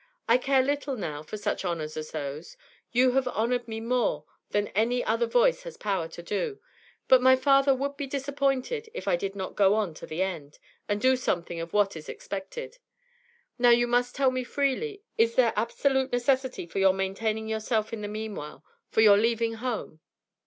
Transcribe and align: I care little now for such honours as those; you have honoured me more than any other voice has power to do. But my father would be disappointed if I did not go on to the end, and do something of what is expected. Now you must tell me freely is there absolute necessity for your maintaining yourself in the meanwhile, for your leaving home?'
I 0.27 0.39
care 0.39 0.63
little 0.63 0.95
now 0.97 1.21
for 1.21 1.37
such 1.37 1.63
honours 1.63 1.95
as 1.95 2.09
those; 2.09 2.57
you 2.91 3.11
have 3.11 3.27
honoured 3.27 3.67
me 3.67 3.79
more 3.79 4.25
than 4.49 4.69
any 4.69 5.03
other 5.03 5.27
voice 5.27 5.61
has 5.61 5.77
power 5.77 6.07
to 6.07 6.23
do. 6.23 6.59
But 7.07 7.21
my 7.21 7.35
father 7.35 7.75
would 7.75 7.97
be 7.97 8.07
disappointed 8.07 8.89
if 8.95 9.07
I 9.07 9.15
did 9.15 9.35
not 9.35 9.55
go 9.55 9.75
on 9.75 9.93
to 9.93 10.07
the 10.07 10.23
end, 10.23 10.57
and 10.89 10.99
do 10.99 11.15
something 11.15 11.59
of 11.61 11.71
what 11.71 11.95
is 11.95 12.09
expected. 12.09 12.79
Now 13.59 13.69
you 13.69 13.85
must 13.85 14.15
tell 14.15 14.31
me 14.31 14.43
freely 14.43 15.03
is 15.19 15.35
there 15.35 15.53
absolute 15.55 16.11
necessity 16.11 16.65
for 16.65 16.79
your 16.79 16.93
maintaining 16.93 17.47
yourself 17.47 17.93
in 17.93 18.01
the 18.01 18.07
meanwhile, 18.07 18.63
for 18.89 19.01
your 19.01 19.17
leaving 19.19 19.53
home?' 19.53 19.99